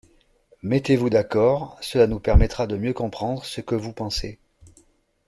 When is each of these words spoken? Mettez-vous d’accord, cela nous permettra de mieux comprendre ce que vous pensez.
Mettez-vous 0.63 1.11
d’accord, 1.11 1.77
cela 1.79 2.07
nous 2.07 2.19
permettra 2.19 2.65
de 2.65 2.75
mieux 2.75 2.91
comprendre 2.91 3.45
ce 3.45 3.61
que 3.61 3.75
vous 3.75 3.93
pensez. 3.93 4.39